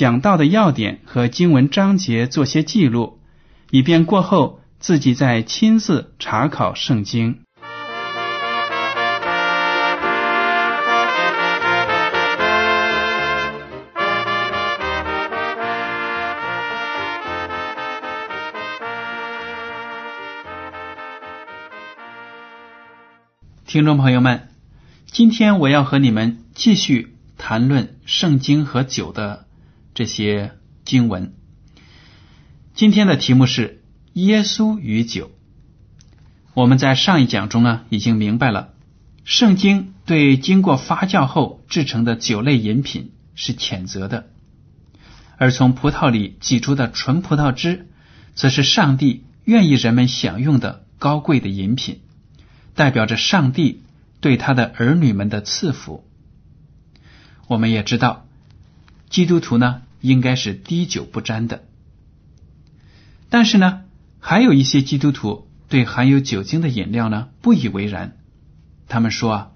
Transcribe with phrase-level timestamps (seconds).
[0.00, 3.18] 讲到的要点和经文章节做些记录，
[3.70, 7.40] 以便过后自己再亲自查考圣经。
[23.66, 24.48] 听众朋友们，
[25.04, 29.44] 今天我要和你们继续谈论圣经和酒的
[30.00, 30.52] 这些
[30.86, 31.34] 经文。
[32.72, 33.82] 今天的题目是
[34.14, 35.30] 耶稣与酒。
[36.54, 38.72] 我们在上一讲中呢，已经明白了，
[39.24, 44.30] 圣经对经过发酵后制成的酒类饮品是谴责的，
[45.36, 47.86] 而从葡萄里挤出的纯葡萄汁，
[48.34, 52.00] 则是上帝愿意人们享用的高贵的饮品。
[52.74, 53.82] 代表着上帝
[54.22, 56.08] 对他的儿女们的赐福。
[57.48, 58.26] 我们也知道，
[59.10, 61.64] 基督徒呢应该是滴酒不沾的。
[63.28, 63.82] 但是呢，
[64.18, 68.16] 还有一些基督徒对含有酒精的饮料呢不以为然。
[68.88, 69.50] 他们说啊，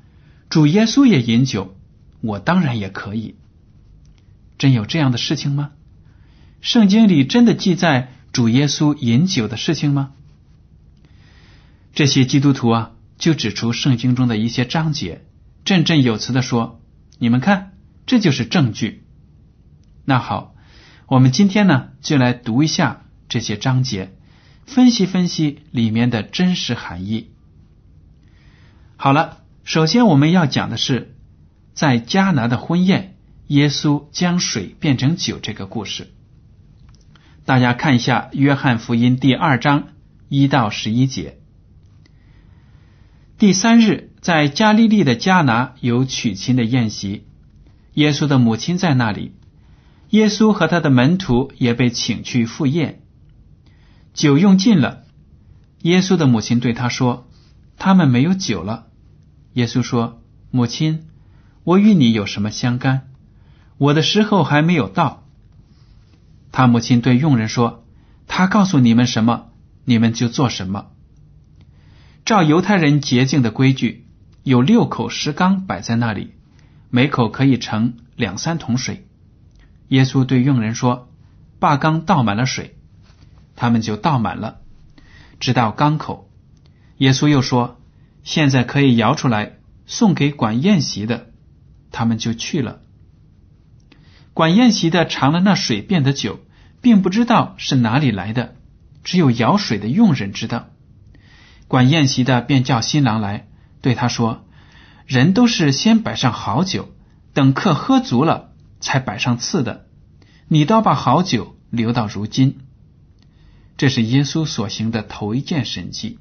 [0.48, 1.76] 主耶稣也饮酒，
[2.20, 3.36] 我当然也可以。
[4.58, 5.72] 真有这样的事情吗？
[6.60, 10.12] 圣经里真的记载主耶稣饮酒的事情吗？
[11.94, 12.90] 这些基督徒啊。
[13.16, 15.24] 就指出圣经中的一些章节，
[15.64, 16.80] 振振有词的说
[17.16, 17.72] ：“你们看，
[18.06, 19.03] 这就是证据。”
[20.04, 20.54] 那好，
[21.06, 24.12] 我们今天呢，就来读一下这些章节，
[24.66, 27.30] 分析分析里面的真实含义。
[28.96, 31.16] 好了，首先我们要讲的是
[31.72, 33.16] 在迦拿的婚宴，
[33.46, 36.12] 耶稣将水变成酒这个故事。
[37.46, 39.88] 大家看一下《约翰福音》第二章
[40.28, 41.38] 一到十一节。
[43.36, 47.26] 第三日，在加利利的迦拿有娶亲的宴席，
[47.94, 49.32] 耶稣的母亲在那里，
[50.14, 53.02] 耶稣和他的门徒也被请去赴宴。
[54.12, 55.02] 酒用尽了，
[55.82, 57.26] 耶稣的母亲对他说
[57.76, 58.86] ：“他们没有酒了。”
[59.54, 61.08] 耶稣说：“母亲，
[61.64, 63.08] 我与你有什么相干？
[63.76, 65.24] 我的时候还没有到。”
[66.52, 67.84] 他母亲对佣人说
[68.28, 69.48] ：“他告诉你们什么，
[69.84, 70.92] 你们就做什么。”
[72.24, 74.06] 照犹太人洁净的规矩，
[74.44, 76.34] 有六口石缸摆在那里，
[76.88, 79.08] 每口可以盛两三桶水。
[79.94, 81.08] 耶稣对佣人说
[81.60, 82.76] ：“把缸倒满了水。”
[83.54, 84.58] 他们就倒满了，
[85.38, 86.28] 直到缸口。
[86.96, 87.80] 耶稣又说
[88.24, 91.26] ：“现在可以舀出来，送给管宴席的。”
[91.92, 92.80] 他们就去了。
[94.32, 96.40] 管宴席的尝了那水变的酒，
[96.80, 98.56] 并不知道是哪里来的，
[99.04, 100.70] 只有舀水的佣人知道。
[101.68, 103.46] 管宴席的便叫新郎来，
[103.80, 104.44] 对他说
[105.06, 106.88] ：“人都是先摆上好酒，
[107.32, 108.50] 等客喝足了，
[108.80, 109.83] 才摆上次的。
[110.54, 112.58] 你倒把好酒留到如今。”
[113.76, 116.20] 这是耶稣所行的头一件神迹，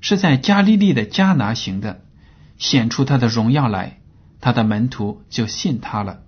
[0.00, 2.04] 是在加利利的迦拿行的，
[2.56, 3.98] 显出他的荣耀来，
[4.40, 6.22] 他的门徒就信他了。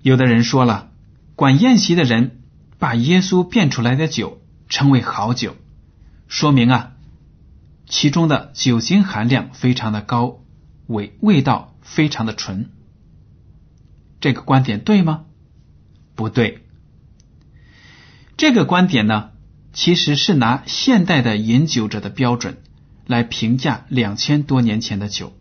[0.00, 0.90] 有的人说了，
[1.34, 2.40] 管宴席的人
[2.78, 4.40] 把耶稣变出来的酒
[4.70, 5.54] 称为好酒。
[6.28, 6.92] 说明啊，
[7.86, 10.38] 其中的酒精含量非常的高，
[10.86, 12.70] 味味道非常的纯。
[14.18, 15.26] 这个观点对吗？
[16.18, 16.66] 不对。
[18.36, 19.30] 这个观点呢，
[19.72, 22.60] 其实是拿现代的饮酒者的标准
[23.06, 25.32] 来评价两千多年前的酒。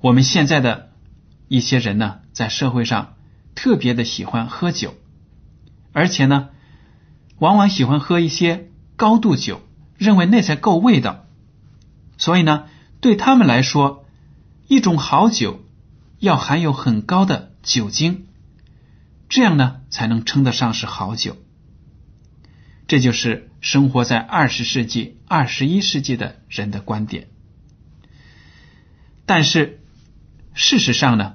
[0.00, 0.92] 我们现在的
[1.46, 3.16] 一些人呢，在社会上
[3.54, 4.94] 特别的喜欢喝酒，
[5.92, 6.48] 而且呢，
[7.38, 8.70] 往往喜欢喝一些。
[8.96, 9.60] 高度酒，
[9.98, 11.26] 认为那才够味道，
[12.16, 12.64] 所以呢，
[13.00, 14.06] 对他们来说，
[14.68, 15.60] 一种好酒
[16.18, 18.27] 要含有很高的酒精，
[19.28, 21.36] 这样呢才能称得上是好酒。
[22.86, 27.28] 这就是生活在二十世纪、二十一世纪的人的观点。
[29.26, 29.80] 但是
[30.54, 31.34] 事实上呢，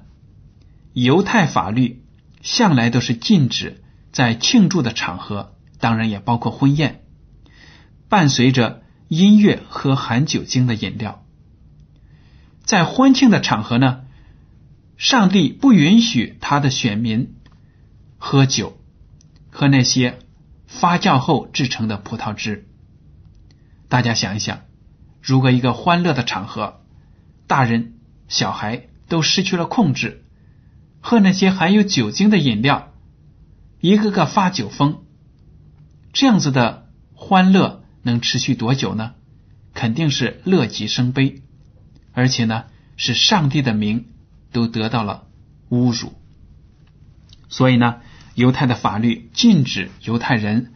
[0.94, 2.04] 犹太法律
[2.42, 7.04] 向来都是禁止在庆祝的场合，当然也包括婚宴，
[8.10, 11.24] 伴随着音乐和含酒精的饮料。
[12.64, 14.06] 在欢庆的场合呢，
[14.98, 17.36] 上帝不允许他的选民
[18.26, 18.78] 喝酒，
[19.52, 20.20] 喝那些。
[20.66, 22.70] 发酵后制成的葡萄汁，
[23.90, 24.62] 大家想一想，
[25.22, 26.82] 如果一个欢乐的场合，
[27.48, 27.96] 大人
[28.30, 30.24] 小孩都失去了控制，
[31.02, 32.94] 喝那些含有酒精的饮料，
[33.82, 35.04] 一个个发酒疯，
[36.14, 39.16] 这样子的欢乐能持续多久呢？
[39.74, 41.44] 肯定是乐极生悲，
[42.14, 42.64] 而且呢，
[42.96, 44.06] 是上帝的名
[44.54, 45.28] 都得到了
[45.70, 46.14] 侮辱，
[47.50, 47.98] 所以呢。
[48.36, 50.74] 犹太的法律禁止犹太人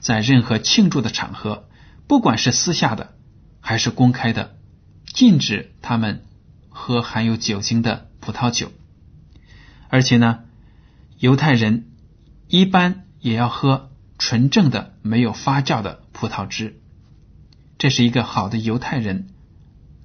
[0.00, 1.68] 在任何庆祝的场合，
[2.06, 3.14] 不管是私下的
[3.60, 4.56] 还是公开的，
[5.06, 6.24] 禁止他们
[6.68, 8.72] 喝含有酒精的葡萄酒。
[9.88, 10.40] 而且呢，
[11.18, 11.90] 犹太人
[12.48, 16.80] 一般也要喝纯正的、没有发酵的葡萄汁。
[17.78, 19.28] 这是一个好的犹太人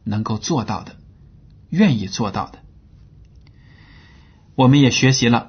[0.04, 0.98] 能够做到的，
[1.70, 2.60] 愿意做到的。
[4.56, 5.49] 我们也学习了。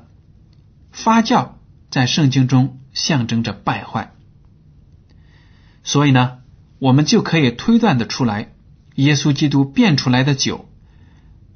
[1.03, 1.53] 发酵
[1.89, 4.13] 在圣经中象征着败坏，
[5.83, 6.41] 所以呢，
[6.79, 8.53] 我们就可以推断的出来，
[8.97, 10.69] 耶稣基督变出来的酒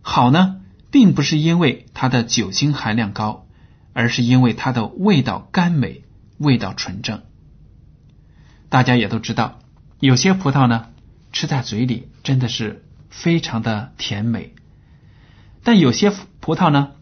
[0.01, 3.47] 好呢，并不是因为它的酒精含量高，
[3.93, 6.05] 而是因为它的味道甘美，
[6.39, 7.21] 味道纯正。
[8.71, 9.59] 大家也都知道，
[10.01, 10.87] 有些葡萄呢，
[11.33, 14.55] 吃在嘴里真的是非常的甜美，
[15.63, 16.11] 但有些
[16.41, 16.93] 葡萄呢，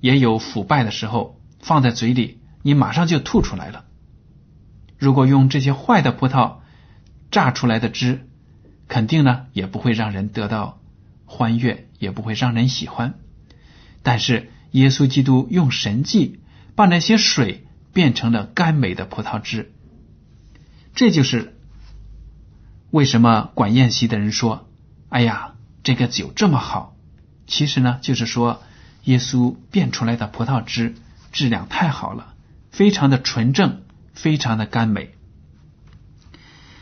[0.00, 1.38] 也有腐败的时候。
[1.62, 3.84] 放在嘴里，你马上就吐出来了。
[4.98, 6.56] 如果用这些坏的葡萄
[7.30, 8.28] 榨出来的汁，
[8.88, 10.80] 肯定呢也不会让人得到
[11.24, 13.14] 欢悦，也不会让人喜欢。
[14.02, 16.40] 但是耶稣基督用神迹
[16.74, 19.72] 把那些水变成了甘美的葡萄汁，
[20.94, 21.56] 这就是
[22.90, 24.68] 为什么管宴席的人说
[25.08, 25.54] ：“哎呀，
[25.84, 26.96] 这个酒这么好。”
[27.46, 28.62] 其实呢，就是说
[29.04, 30.96] 耶稣变出来的葡萄汁。
[31.32, 32.34] 质量太好了，
[32.70, 33.82] 非常的纯正，
[34.14, 35.14] 非常的甘美。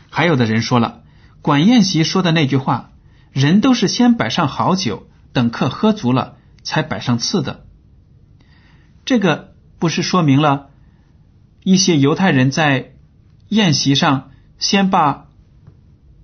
[0.09, 1.01] 还有的人说了，
[1.41, 2.91] 管宴席说的那句话
[3.31, 7.65] ：“人都是先摆上好酒，等客喝足了才摆上次的。”
[9.05, 10.69] 这个不是说明了
[11.63, 12.91] 一些犹太人在
[13.47, 15.25] 宴席上先把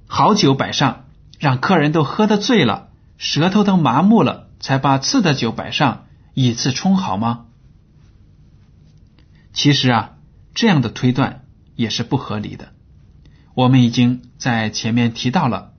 [0.06, 1.06] 好酒摆上，
[1.40, 7.47] 让客人都喝得醉了，舌头都麻木了，才把次的酒摆上，以次充好吗？
[9.58, 10.18] 其实啊，
[10.54, 11.44] 这样的推断
[11.76, 12.74] 也是不合理的。
[13.56, 15.74] 我们已经在前面提到了，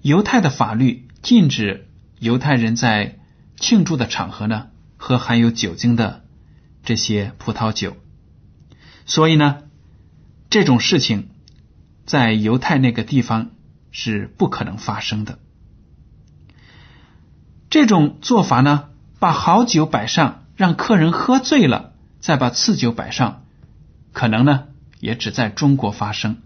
[0.00, 3.18] 犹太的法律禁止犹太人在
[3.56, 6.24] 庆祝的场合呢喝含有酒精的
[6.84, 7.98] 这些葡萄酒，
[9.04, 9.58] 所以呢，
[10.48, 11.28] 这种事情
[12.06, 13.50] 在犹太那个地方
[13.90, 15.38] 是不可能发生的。
[17.68, 18.84] 这种做法呢，
[19.18, 21.92] 把好酒摆上，让客人喝醉了。
[22.26, 23.44] 再把次酒摆上，
[24.12, 24.64] 可能呢
[24.98, 26.38] 也只在中国发生。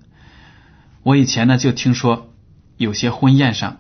[1.03, 2.35] 我以前呢就听说，
[2.77, 3.79] 有些婚宴上，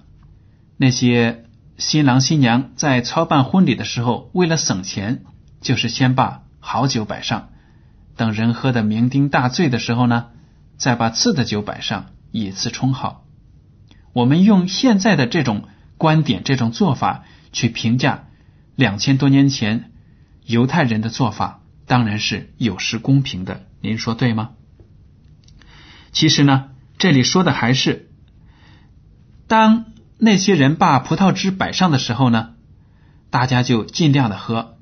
[0.78, 1.45] 那些
[1.76, 5.25] 新郎新娘在操办婚礼的时候，为了省钱，
[5.61, 7.50] 就是先把好酒摆上，
[8.16, 10.28] 等人喝的酩酊大醉的时候呢，
[10.78, 13.26] 再把次的酒摆上，以次充好。
[14.14, 15.64] 我们用现在的这种
[15.99, 18.25] 观点、这种做法去评价
[18.75, 19.92] 两千多年前
[20.47, 21.60] 犹太人的做法。
[21.90, 24.50] 当然是有失公平的，您说对吗？
[26.12, 26.66] 其实呢，
[26.99, 28.12] 这里说的还是，
[29.49, 32.50] 当那些人把葡萄汁摆上的时候呢，
[33.30, 34.78] 大家就尽量的喝，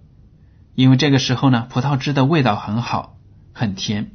[0.75, 3.17] 因为这个时候呢，葡萄汁的味道很好，
[3.55, 4.11] 很甜。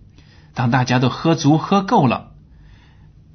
[0.53, 2.33] 当大家都喝足喝够了，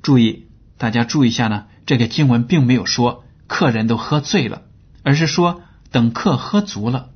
[0.03, 0.47] 注意，
[0.77, 4.63] 大家注意一下呢，这个经文并没有说客人都喝醉了，
[5.03, 7.11] 而是说等客喝足了。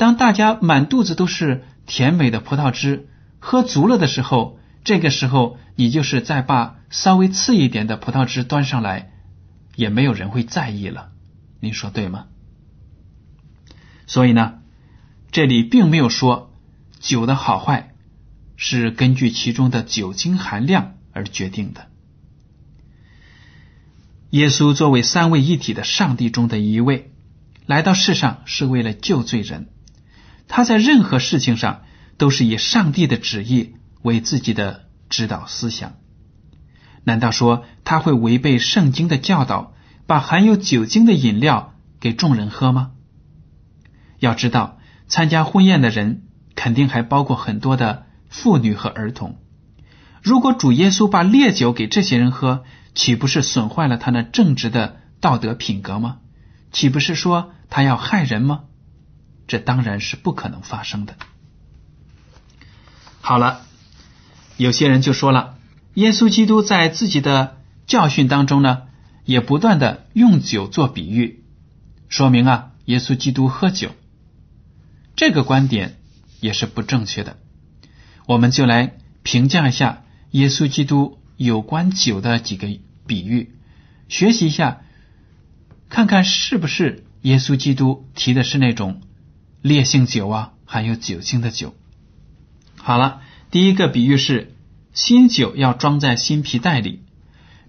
[0.00, 9.12] 当大家满肚子都是甜美的葡萄汁，喝足了的时候，这个时候你就是再把稍微次一点的葡萄汁端上来，
[9.76, 11.10] 也没有人会在意了。
[11.60, 12.28] 你说对吗？
[14.06, 14.60] 所以呢，
[15.32, 16.50] 这里并没有说
[16.98, 17.92] 酒的好坏
[18.56, 21.88] 是根据其中的酒精含量而决定的。
[24.30, 27.12] 耶稣作为三位一体的上帝中的一位，
[27.66, 29.68] 来到世上是为了救罪人。
[30.50, 31.82] 他在任何事情上
[32.18, 35.94] 都是以上帝的旨意为自己的指导思想。
[37.04, 39.74] 难道说他会违背圣经的教导，
[40.06, 42.90] 把含有酒精的饮料给众人喝吗？
[44.18, 46.24] 要知道，参加婚宴的人
[46.56, 49.38] 肯定还包括很多的妇女和儿童。
[50.20, 52.64] 如果主耶稣把烈酒给这些人喝，
[52.94, 56.18] 岂不是损坏了他那正直的道德品格吗？
[56.72, 58.64] 岂不是说他要害人吗？
[59.50, 61.16] 这当然是不可能发生的。
[63.20, 63.66] 好了，
[64.56, 65.58] 有些人就说了，
[65.94, 67.56] 耶稣基督在自己的
[67.88, 68.82] 教训当中呢，
[69.24, 71.42] 也不断的用酒做比喻，
[72.08, 73.90] 说明啊，耶稣基督喝酒。
[75.16, 75.96] 这个观点
[76.38, 77.36] 也是不正确的。
[78.26, 80.04] 我们就来评价一下。
[80.30, 82.68] 耶稣基督有关酒的几个
[83.04, 83.56] 比喻，
[84.08, 84.82] 学习一下，
[85.88, 89.02] 看看是不是耶稣基督提的是那种
[89.62, 91.74] 烈性酒啊，含有酒精的酒。
[92.76, 94.54] 好了，第一个比喻是
[94.92, 96.92] 新酒要装在新皮袋里，《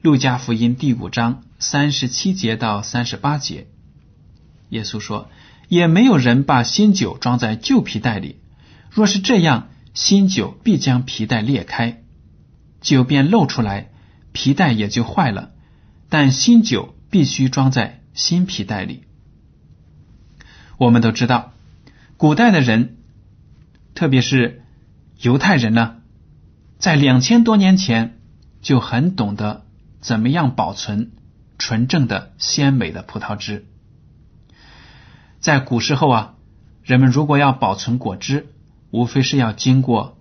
[0.02, 3.68] 路加福音》第五章三十七节到三十八节，
[4.70, 5.30] 耶稣说
[5.68, 8.38] ：“也没有人把新酒装在旧皮袋里，
[8.90, 12.04] 若是这样，新酒必将皮袋裂开。”
[12.80, 13.92] 酒便漏出来，
[14.32, 15.52] 皮带也就坏了。
[16.10, 19.04] 但新酒必须装在新皮带里。
[20.78, 21.54] 我们都知道，
[22.22, 22.98] 古代的人，
[23.96, 24.62] 特别是
[25.22, 25.96] 犹太人呢，
[26.78, 28.20] 在两千多年前
[28.62, 29.66] 就很懂得
[30.01, 31.13] 怎么样保存
[31.58, 33.66] 纯正的鲜美的葡萄汁。
[35.40, 36.36] 在古时候啊，
[36.84, 38.50] 人们如果要保存果汁，
[38.92, 40.20] 无非是要经过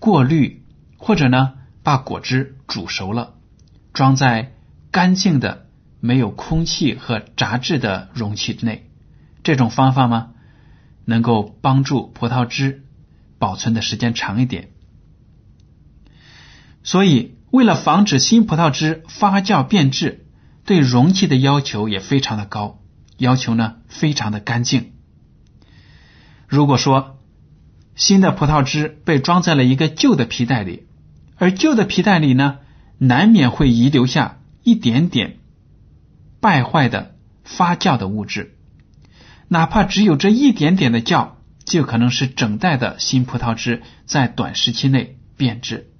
[0.00, 0.64] 过滤，
[0.98, 1.52] 或者呢。
[1.84, 3.34] 把果汁煮熟了，
[3.92, 4.52] 装在
[4.90, 5.66] 干净的、
[6.00, 8.90] 没有空气和杂质的容器内。
[9.44, 10.32] 这种方法吗，
[11.04, 12.84] 能够帮助葡萄汁
[13.38, 14.70] 保存的时间长一点。
[16.82, 20.26] 所以，为了防止新葡萄汁发酵变质，
[20.64, 22.80] 对容器的要求也非常的高，
[23.18, 24.92] 要求呢非常的干净。
[26.46, 27.18] 如果说
[27.94, 30.86] 新的葡萄汁被装在了一个旧的皮袋里，
[31.36, 32.58] 而旧的皮带里呢，
[32.98, 35.38] 难免会遗留下一点点
[36.40, 37.14] 败坏的
[37.44, 38.56] 发酵的物质，
[39.52, 41.32] 哪怕只有这一点点的酵，
[41.64, 45.90] 就可能使整袋的新葡萄汁在短时期内变质。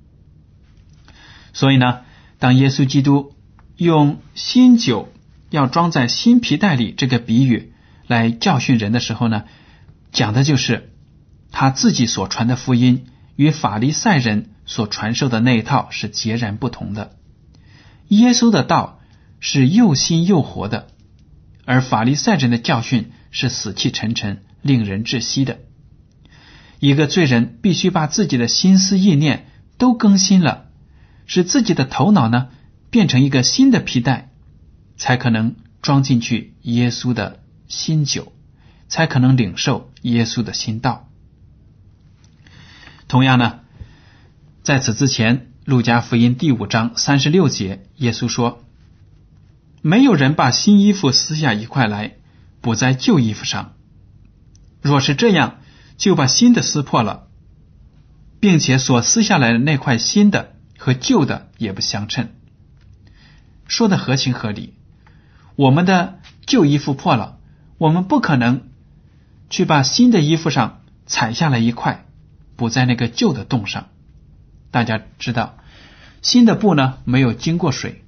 [1.52, 2.02] 所以呢，
[2.38, 3.34] 当耶稣基督
[3.76, 5.12] 用新酒
[5.50, 7.72] 要装在新皮带里这个比喻
[8.06, 9.42] 来教训人的时候呢，
[10.12, 10.92] 讲的就是
[11.50, 14.46] 他自己所传的福音与法利赛人。
[14.66, 17.16] 所传授的那一套是截然不同的。
[18.06, 19.00] 耶稣的道
[19.40, 20.86] 是又新又活的，
[21.64, 25.60] 而法利赛人的教训是死气沉沉、令人窒息的。
[26.78, 30.66] 一个罪人必须把自己的心思意念都更新了，
[31.26, 32.48] 使自己的头脑呢
[32.90, 34.30] 变成一个新的皮带，
[34.96, 38.32] 才可能装进去耶稣的新酒，
[38.88, 41.08] 才可能领受耶稣的新道。
[43.08, 43.60] 同样呢。
[44.62, 48.62] 在此之前，《路加福音》第五章三十六节，耶稣说
[49.80, 52.16] ：“没有人把新衣服撕下一块来
[52.60, 53.74] 补在旧衣服上，
[54.82, 55.60] 若是这样，
[55.96, 57.28] 就把新的撕破了，
[58.38, 62.28] 并且所撕下来的那块新的和旧的也不相称。”
[63.66, 64.74] 说的合情合理。
[65.56, 67.38] 我们的旧衣服破了，
[67.76, 68.68] 我们不可能
[69.50, 72.06] 去把新的衣服上踩下来一块
[72.56, 73.88] 补在那个旧的洞上。
[74.70, 75.58] 大家知道，
[76.22, 78.04] 新的布呢没有经过水，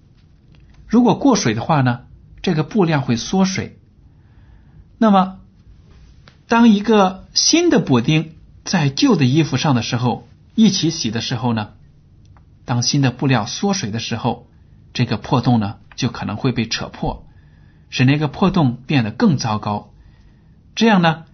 [0.89, 2.07] 如果过水的话呢，
[2.41, 3.79] 这个布料会缩水。
[5.03, 5.41] 那么，
[6.47, 11.71] 当一个新的补丁在旧的衣服上的时候，一起洗的时候呢，
[12.65, 14.47] 当新的布料缩水的时候，
[14.95, 17.27] 这个破洞呢就可能会被扯破，
[17.91, 19.93] 使那个破洞变得更糟糕。
[20.77, 21.25] 这样呢，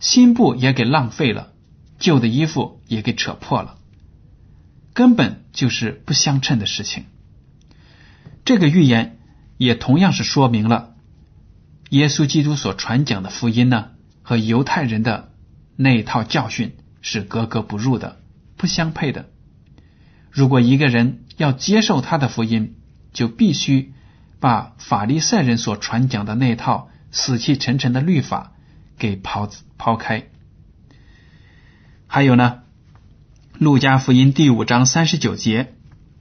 [0.00, 1.52] 新布也给浪费了，
[2.00, 3.76] 旧的衣服也给扯破了。
[4.94, 7.04] 根本就是不相称的事情。
[8.44, 9.20] 这个预言
[9.58, 10.91] 也同样是说明了
[11.92, 13.90] 耶稣基督所传讲的福音呢，
[14.22, 15.30] 和犹太人的
[15.76, 18.16] 那一套教训是格格不入的，
[18.56, 19.26] 不相配的。
[20.30, 22.76] 如果一个人要接受他的福音，
[23.12, 23.92] 就必须
[24.40, 28.54] 把法利赛人所传讲的那套死气沉沉的律法
[28.98, 30.28] 给抛抛开。
[32.06, 32.60] 还有呢？
[33.58, 35.74] 路加福音第五章三十九节，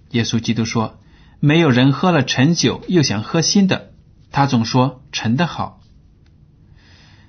[0.10, 1.00] 耶稣基督说
[1.40, 3.91] ：“没有人喝了陈酒又想喝新的，
[4.32, 5.80] 他总说陈的好。”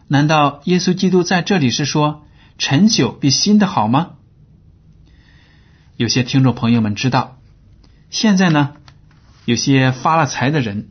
[0.09, 2.25] 难道耶稣基督在这里是说
[2.59, 4.13] 陈酒比新的好吗？
[5.97, 7.39] 有些听众朋友们知道，
[8.11, 8.75] 现在呢，
[9.45, 10.91] 有些发了财的人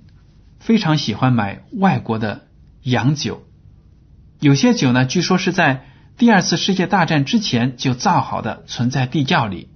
[0.59, 2.47] 非常喜欢买外国的
[2.81, 3.43] 洋酒，
[4.39, 5.85] 有些酒呢，据说是在
[6.17, 9.69] 第二次世界大战之前就造好的，存在地窖里，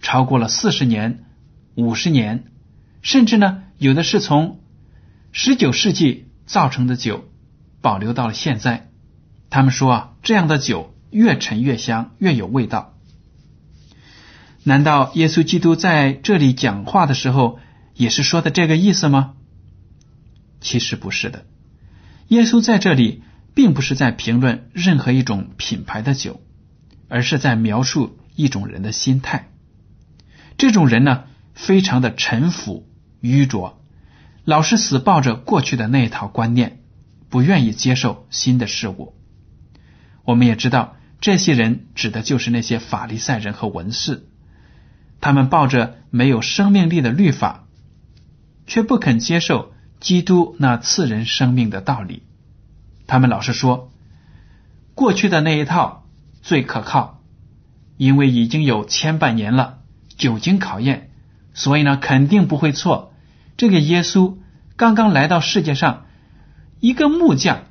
[0.00, 1.24] 超过了四十年、
[1.74, 2.44] 五十年，
[3.02, 4.60] 甚至呢，有的是从
[5.38, 7.28] 十九世纪造成的酒
[7.82, 8.88] 保留到了现在。
[9.50, 12.94] 他们说啊，这样的酒越陈越香，越有味道。
[14.62, 17.58] 难道耶稣基督在这里讲话的时候
[17.92, 19.34] 也是说的这个意思吗？
[20.62, 21.44] 其实不是的。
[22.28, 23.22] 耶稣在这里
[23.54, 26.40] 并不是在评论任何一种品牌的酒，
[27.08, 29.50] 而是在描述一种人的心态。
[30.56, 32.88] 这种人呢，非常的沉腐
[33.20, 33.82] 愚拙，
[34.46, 36.78] 老是死抱着过去的那一套观念，
[37.28, 39.16] 不愿意接受新的事物。
[40.24, 44.28] 我们也知道，这些人指的就是那些法利赛人和文士。
[45.20, 47.66] 他们抱着没有生命力的律法，
[48.68, 52.22] 却不肯接受基督那赐人生命的道理。
[53.08, 53.90] 他们老是说，
[54.94, 56.06] 过去的那一套
[56.42, 57.20] 最可靠，
[57.96, 59.80] 因为已经有千百年了，
[60.16, 61.10] 久经考验，
[61.52, 63.12] 所以呢，肯定不会错。
[63.56, 64.36] 这个耶稣
[64.76, 66.06] 刚刚来到世界上，
[66.80, 67.64] 一个木匠，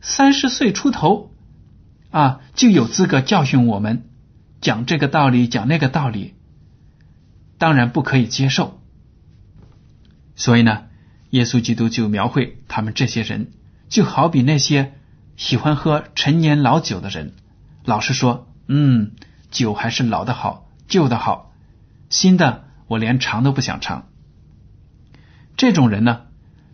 [0.00, 1.30] 三十岁出头，
[2.10, 4.08] 啊，就有资格教训我们，
[4.60, 6.34] 讲这个道理，讲那个道理。
[7.58, 8.80] 当然不可以接受，
[10.36, 10.84] 所以呢，
[11.30, 13.50] 耶稣基督就描绘他们这些人，
[13.88, 14.94] 就好比那些
[15.36, 17.34] 喜欢喝陈年老酒的人，
[17.84, 19.12] 老是说：“嗯，
[19.50, 21.52] 酒还是老的好，旧的好，
[22.10, 24.08] 新的我连尝都不想尝。”
[25.58, 26.22] 这种人呢，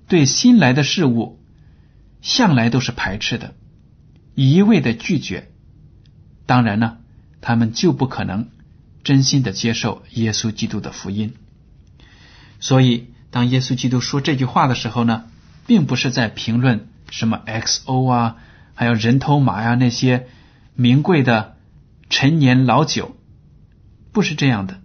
[0.06, 1.40] 对新来的事物
[2.22, 3.54] 向来都是排斥的，
[4.36, 5.50] 一味的拒绝。
[6.46, 6.98] 当然呢，
[7.40, 8.50] 他们就不可能。
[9.02, 11.34] 真心的接受耶稣基督的福音，
[12.58, 15.24] 所以当耶稣基督说这句话的时候呢，
[15.66, 18.36] 并不是在评论什么 XO 啊，
[18.74, 20.28] 还有人头马呀那些
[20.74, 21.58] 名贵的
[22.08, 23.14] 陈年老酒，
[24.10, 24.80] 不是这样的。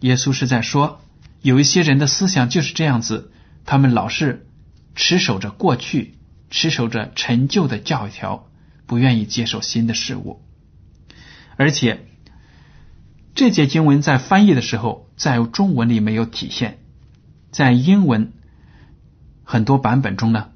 [0.00, 1.03] 耶稣是在说，
[1.44, 3.30] 有一些人的思想就是这样子，
[3.66, 4.46] 他们老是
[4.94, 6.14] 持守着过去，
[6.48, 8.48] 持守着陈旧的教条，
[8.86, 10.40] 不愿意接受新的事物，
[11.56, 12.08] 而且。
[13.34, 16.78] 这节经文在翻译的时候，在中文里没有体现，
[17.50, 18.32] 在英文
[19.42, 20.50] 很多版本中呢，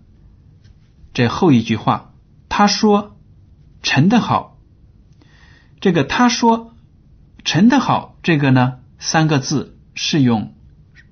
[1.13, 2.15] 这后一句话
[2.49, 3.19] 他说
[3.83, 4.59] 陈的好，
[5.81, 6.73] 这个他说
[7.45, 10.55] 陈的好，这个呢三个字是用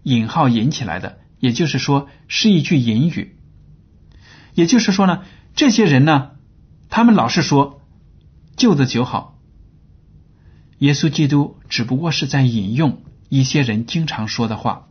[0.07, 3.35] 引号引起来的，也就是说是一句引语，
[4.55, 5.25] 也就是说呢，
[5.57, 6.31] 这些人呢，
[6.89, 7.83] 他们老是说
[8.57, 9.37] 旧的酒好。
[10.79, 14.87] 耶稣基督只不过是在引用一些人经常说的话，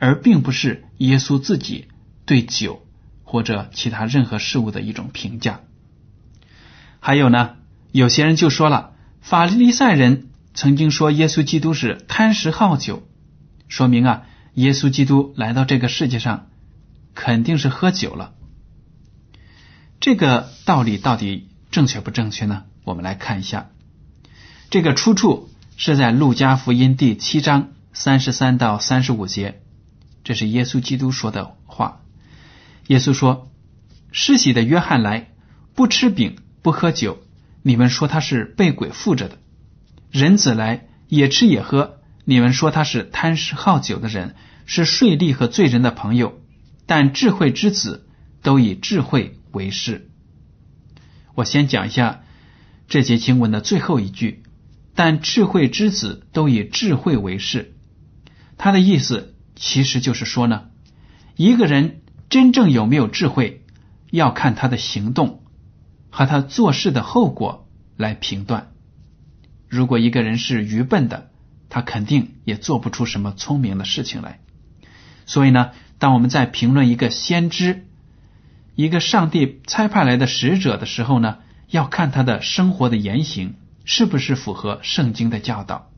[0.00, 1.86] 而并不是耶稣自己
[2.26, 2.82] 对酒
[3.22, 5.60] 或者其他任何事物的一种评价。
[6.98, 7.54] 还有呢，
[7.92, 13.06] 有些人就说了，法利赛人曾经说耶稣基督是贪食好酒，
[13.68, 14.22] 说明啊，
[14.58, 16.48] 耶稣基督来到这个世界上
[17.14, 18.34] 肯定是喝酒了。
[20.00, 22.64] 这个道理到底正确不正确呢？
[22.82, 23.70] 我们来看一下。
[24.68, 29.60] 这个出处是在路加福音第七章三十三到三十五节，
[30.24, 32.00] 这是耶稣基督说的话。
[32.88, 33.52] 耶稣说
[34.10, 35.30] ：“施洗的约翰来，
[35.76, 37.22] 不吃饼，不喝酒，
[37.62, 39.36] 你们说他是被鬼附着的；
[40.10, 41.97] 人子来，也吃也喝，
[42.30, 44.34] 你们说他是贪食好酒的人，
[44.66, 46.38] 是税吏和罪人的朋友。
[46.84, 48.06] 但智慧之子
[48.42, 50.10] 都以智慧为事。”
[51.34, 52.20] 我先讲一下
[52.86, 54.42] 这节经文的最后一句。
[54.94, 57.72] 但智慧之子都以智慧为事，
[58.58, 60.64] 他的意思其实就是说呢，
[61.34, 63.64] 一个人真正有没有智慧，
[64.10, 65.44] 要看他的行动
[66.10, 68.72] 和他做事的后果来评断。
[69.66, 71.30] 如果一个人是愚笨的，
[71.68, 74.40] 他肯定也做不出什么聪明的事情来。
[75.26, 77.86] 所以呢，当我们在评论一个先知、
[78.74, 83.54] 一个上帝差派来的使者的时候呢，要看他的生活的言行。
[83.90, 85.90] 是不是符合圣经的教导？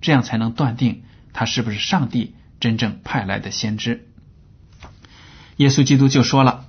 [0.00, 4.08] 这样才能断定他是不是上帝真正派来的先知。
[5.56, 6.66] 耶稣基督就说了：“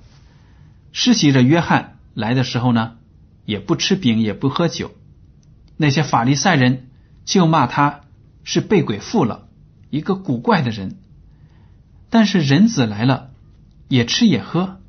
[0.94, 2.92] 施洗者约翰来的时候呢，
[3.44, 4.92] 也不吃饼，也不喝酒。
[5.76, 6.86] 那些法利赛人
[7.24, 8.02] 就骂他
[8.50, 9.46] 是被鬼附了，
[9.90, 10.96] 一个古怪的人。
[12.08, 13.30] 但是人子来了，
[13.88, 14.80] 也吃也喝。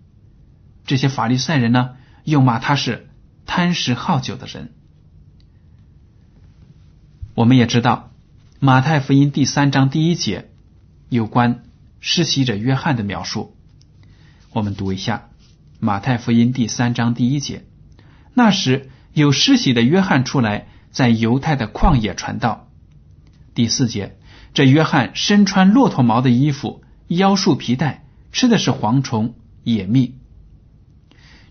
[0.86, 3.10] 这些法利赛人呢，又骂他是
[3.46, 4.72] 贪食好酒的人。”
[7.36, 8.14] 我们也知道，
[8.62, 10.50] 马太福音第三章第一节
[11.10, 11.66] 有关
[12.00, 13.58] 施洗者约翰的描述。
[14.54, 15.28] 我们读一下
[15.82, 17.66] 马太福音第三章第一节：
[18.34, 22.69] 那时有施洗的约翰出来，在犹太的旷野传道。
[23.54, 24.18] 第四节，
[24.54, 30.16] 这约翰身穿骆驼毛的衣服，腰束皮带，吃的是蝗虫、野蜜。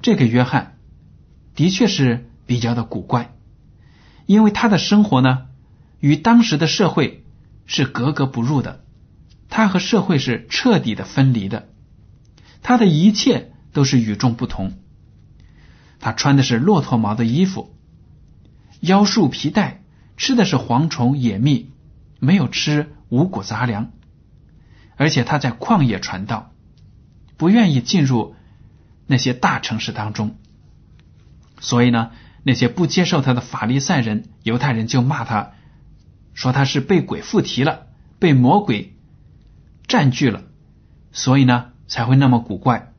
[0.01, 0.79] 这个约翰
[1.55, 3.35] 的确是比较的古怪，
[4.27, 5.47] 因为他的生活呢。
[6.01, 7.25] 与当时的社会
[7.67, 8.85] 是格格不入的，
[9.49, 11.71] 他和社会是彻底的分离的，
[12.63, 14.75] 他的一切都是与众不同。
[15.99, 17.75] 他穿的是骆驼毛的衣服，
[18.79, 19.83] 腰束皮带，
[20.17, 21.73] 吃的是蝗虫野蜜，
[22.19, 23.91] 没有吃五谷杂粮，
[24.97, 26.53] 而且他在旷野传道，
[27.37, 28.35] 不愿意进入
[29.07, 30.37] 那些大城市当中，
[31.61, 32.11] 所以呢，
[32.43, 35.53] 那些不接受他的法利赛人、犹太人就骂他。
[36.35, 37.89] 说他是被鬼附体了，
[38.21, 38.97] 被魔鬼
[39.89, 40.45] 占据了，
[41.11, 42.93] 所以呢才会那么古怪。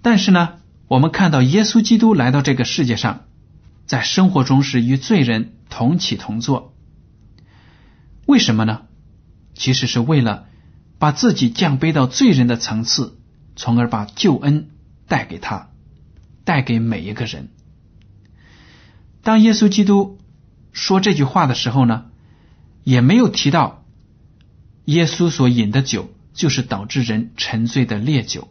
[0.00, 0.54] 但是呢，
[0.88, 3.26] 我们看到耶稣基督来到这个世界上，
[3.86, 6.76] 在生活中是与罪人同起同坐。
[8.26, 8.82] 为什么呢？
[9.54, 10.46] 其实是为了
[10.98, 13.18] 把自己降卑到罪人的层次，
[13.56, 14.70] 从而把救恩
[15.08, 15.70] 带给他，
[16.44, 17.48] 带给每一个人。
[19.22, 20.18] 当耶稣基督。
[20.74, 22.06] 说这句话的时候呢，
[22.82, 23.84] 也没有提到
[24.86, 28.48] 耶稣所饮的酒就是导致人沉醉的烈酒。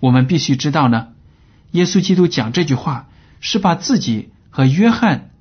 [0.00, 1.08] 我们必须知道呢，
[1.72, 5.32] 耶稣基督讲这句话是把自己和约翰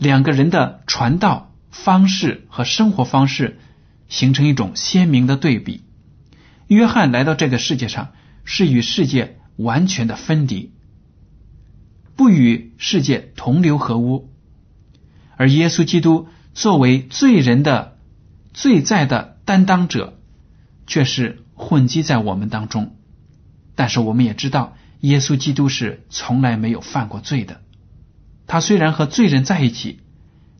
[0.00, 3.60] 两个人的传道方式和生活方式
[4.08, 5.82] 形成一种鲜明的对比。
[6.68, 8.12] 约翰来到这个世界上
[8.44, 10.72] 是与世界完全的分离，
[12.16, 14.32] 不与世界同流合污。
[15.36, 17.98] 而耶稣基督作为罪人的
[18.54, 20.18] 罪在的担当者，
[20.86, 22.96] 却是混迹在我们当中。
[23.74, 27.60] 但是我们也知道，耶稣基督是从来没有犯过罪的。
[28.50, 30.00] 他虽然和罪人在一起，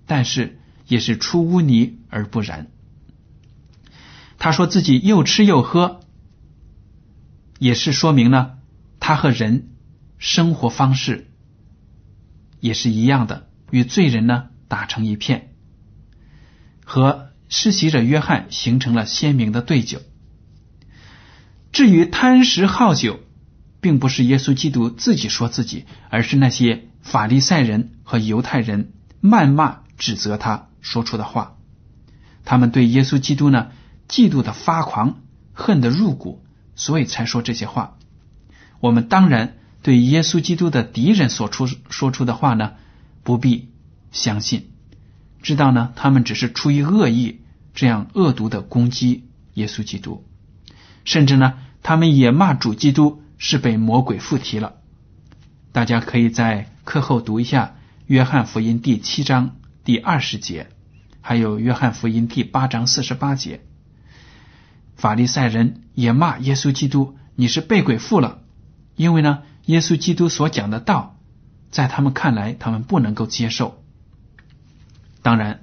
[0.07, 2.69] 但是也是出污泥而不染。
[4.39, 5.99] 他说自己又吃又喝，
[7.59, 8.59] 也是说明了
[9.01, 9.71] 他和人
[10.19, 11.33] 生活方式
[12.61, 14.51] 也是一样的，与罪人呢。
[14.69, 15.53] 打成一片，
[16.85, 20.01] 和施洗者约翰形成了鲜明的对酒。
[21.73, 23.19] 至于贪食好酒，
[23.81, 31.57] 并不是耶稣基督自己说自己，而是那些法利赛人和犹太人谩骂指责他说出的话。
[32.45, 33.69] 他们对耶稣基督呢，
[34.09, 35.21] 嫉妒的发狂，
[35.53, 37.97] 恨得入骨，所以才说这些话。
[38.81, 42.73] 我们当然对耶稣基督的敌人所出说出的话呢，
[43.23, 43.69] 不必。
[44.13, 44.73] 相信，
[45.41, 45.93] 知道呢？
[45.95, 47.43] 他们只是出于恶意，
[47.75, 50.27] 这样恶毒的攻击耶稣基督，
[51.05, 54.75] 甚至呢，他们也骂主基督是被魔鬼附体了。
[55.71, 60.69] 大家可以在课后读一下《约翰福音》第七章第二十节，
[61.21, 63.61] 还有《约翰福音》第八章四十八节。
[64.97, 68.43] 法利赛人也骂耶稣基督：“你是被鬼附了。”
[68.97, 71.19] 因为呢，耶稣基督所讲的道，
[71.71, 73.83] 在他们看来，他们不能够接受。
[75.23, 75.63] 当然，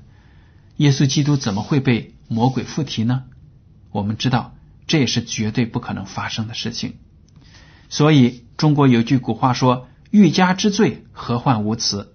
[0.78, 3.24] 耶稣基督怎么会被魔鬼附体呢？
[3.92, 6.98] 我们知道，这也是绝对不可能发生的事情。
[7.90, 12.14] 所以，中国有句古话说：“欲加之罪，何患无辞？”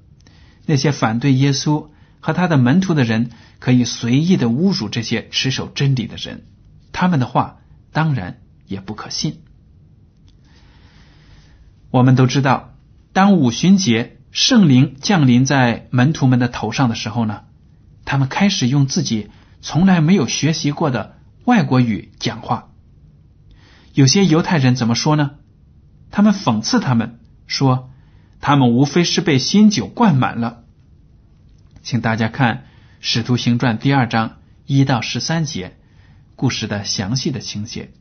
[0.66, 1.88] 那些反对耶稣
[2.20, 6.44] 和他的门徒的人，可以随意的侮辱这些持守真理的人，
[6.92, 7.58] 他们的话
[7.92, 9.42] 当然也不可信。
[11.90, 12.74] 我们都知道，
[13.12, 14.18] 当五旬节。
[14.34, 17.42] 圣灵降临在门徒们的头上的时候呢，
[18.06, 19.28] 他们开始用自己
[19.60, 22.70] 从来没有学习过的外国语讲话。
[23.92, 25.32] 有些犹太人怎么说呢？
[26.10, 27.90] 他们讽刺他们说，
[28.40, 30.64] 他们无非是被新酒灌满了。
[31.82, 32.56] 请大家看
[33.00, 35.76] 《使徒行传》第二章一到十三节
[36.36, 37.92] 故事的详细的情节。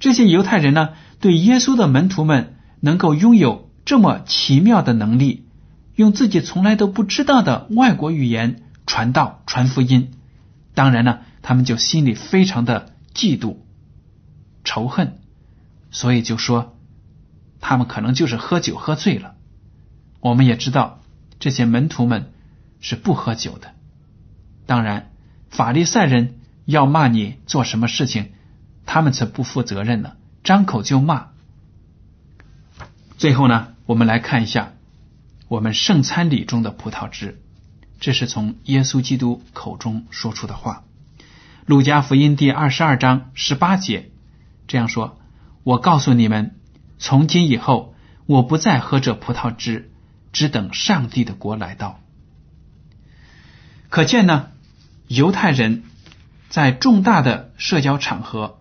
[0.00, 3.66] 这些犹太人呢，对耶稣的门徒们能够拥有。
[3.84, 5.46] 这么奇妙的能力，
[5.94, 10.10] 用自己从来都不知道的外国语言传道、传福音，
[10.74, 13.56] 当然呢，他们就心里非常的嫉妒、
[14.62, 15.20] 仇恨，
[15.90, 16.76] 所以就说
[17.60, 19.34] 他们可能就是喝酒喝醉了。
[20.20, 21.00] 我们也知道
[21.38, 22.32] 这些门徒们
[22.80, 23.74] 是不喝酒的。
[24.66, 25.10] 当然，
[25.50, 28.32] 法利赛人要骂你做什么事情，
[28.84, 31.28] 他们则不负责任了，张口就骂。
[33.16, 33.74] 最后呢？
[33.86, 34.74] 我们来看一下
[35.48, 37.40] 我们圣餐礼中的葡萄汁。
[38.00, 40.84] 这是从耶稣基督口中说出的话。
[41.64, 44.10] 路加福音第二十二章十八节
[44.66, 45.18] 这样说
[45.64, 46.57] ：“我告诉你们，
[46.98, 47.94] 从今以后，
[48.26, 49.90] 我不再喝这葡萄汁，
[50.32, 52.00] 只等上帝的国来到。”
[53.88, 54.48] 可见呢，
[55.06, 55.84] 犹太人
[56.48, 58.60] 在重大的社交场合，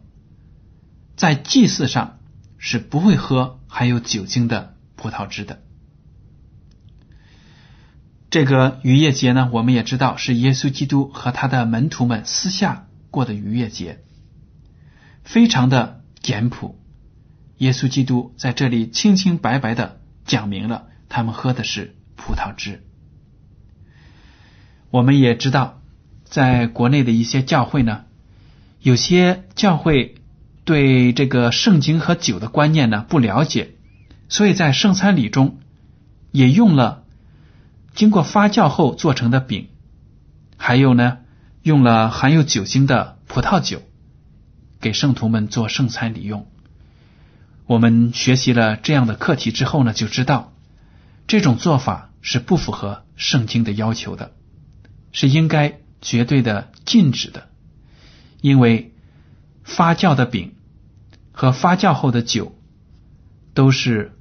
[1.16, 2.20] 在祭祀上
[2.58, 5.62] 是不会喝含有酒精的葡萄汁的。
[8.30, 14.04] 这个逾越节呢，我们也知道是耶稣基督和他的门徒们私下过的逾越节，
[15.24, 16.80] 非常的简朴。
[17.58, 22.84] 耶稣基督在这里清清白白的讲明了，他们喝的是葡萄汁。
[24.92, 25.82] 我们也知道，
[26.24, 28.06] 在国内的一些教会呢，
[28.80, 30.16] 有些教会
[30.66, 33.76] 对这个圣经和酒的观念呢不了解，
[34.30, 35.60] 所以在圣餐礼中
[36.32, 37.04] 也用了。
[37.96, 39.70] 经过发酵后做成的饼，
[40.56, 41.18] 还有呢，
[41.64, 43.82] 用了含有酒精的葡萄酒，
[44.80, 46.46] 给圣徒们做圣餐礼用。
[47.68, 50.54] 我们学习了这样的课题之后呢，就知道
[51.28, 54.32] 这种做法是不符合圣经的要求的，
[55.12, 57.48] 是应该绝对的禁止的。
[58.42, 58.94] 因为
[59.64, 60.56] 发酵的饼
[61.32, 62.56] 和发酵后的酒
[63.54, 64.18] 都是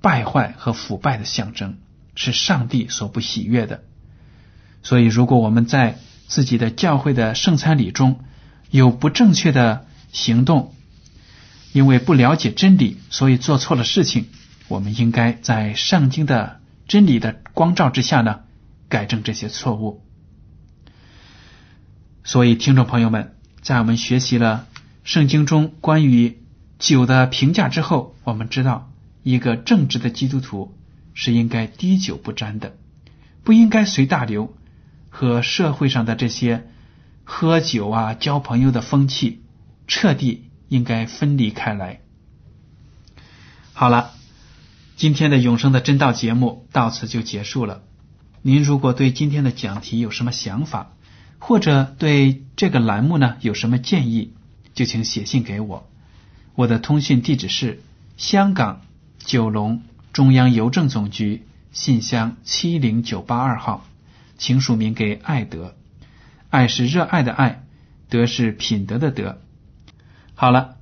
[0.00, 1.78] 败坏和腐败的象征。
[2.16, 3.82] 是上帝所不喜悦的，
[4.84, 8.20] 所以如果我们在自己的教会的圣餐礼中
[8.70, 10.73] 有不正确的行动，
[11.74, 14.26] 因为不了解真理，所以做错了事情，
[14.68, 18.44] 我们应该在圣经的真理的光照之下呢，
[18.88, 20.00] 改正这些错误。
[22.22, 24.68] 所以，听众朋友们，在我们学习了
[25.02, 26.38] 圣经中关于
[26.78, 28.90] 酒的评价之后，我们知道
[29.24, 30.74] 一个正直的基督徒。
[31.16, 32.74] 是应该滴酒不沾的，
[33.44, 34.52] 不应该随大流，
[35.10, 36.66] 和社会上的这些
[37.22, 39.44] 喝酒啊、交朋友的风气
[39.86, 42.00] 彻底应该分离开来。
[43.72, 44.10] 好了，
[44.96, 47.82] 今天的永生的真道节目到此就结束了。
[48.42, 50.92] 您如果对今天的讲题有什么想法，
[51.38, 54.34] 或者对这个栏目呢有什么建议，
[54.74, 55.88] 就请写信给我。
[56.56, 57.80] 我的通讯地址是
[58.16, 58.82] 香港
[59.18, 59.82] 九龙。
[60.12, 63.84] 中央邮政总局信箱七零九八二号，
[64.38, 65.74] 请署名给爱德。
[66.50, 67.64] 爱是热爱的爱，
[68.08, 69.40] 德是品德的德。
[70.36, 70.78] 好了，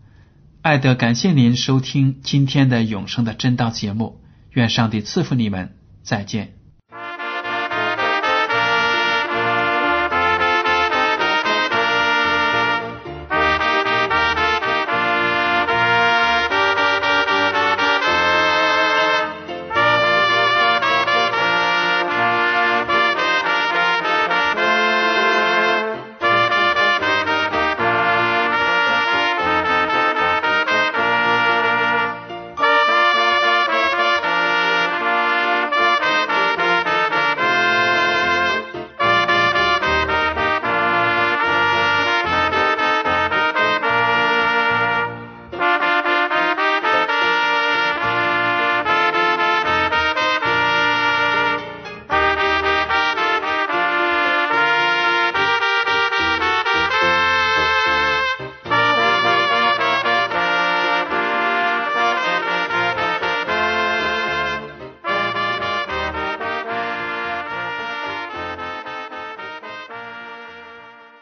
[0.63, 4.23] 爱德，感谢您收听今天的永生的真道节目。
[4.51, 6.62] 愿上帝赐福你们，再见。